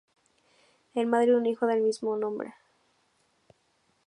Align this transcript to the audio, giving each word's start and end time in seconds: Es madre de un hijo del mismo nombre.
Es 0.95 1.05
madre 1.05 1.29
de 1.29 1.37
un 1.37 1.45
hijo 1.45 1.67
del 1.67 1.81
mismo 1.83 2.17
nombre. 2.17 2.55